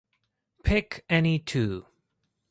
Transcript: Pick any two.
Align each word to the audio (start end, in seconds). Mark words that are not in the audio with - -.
Pick 0.63 1.05
any 1.11 1.37
two. 1.37 1.85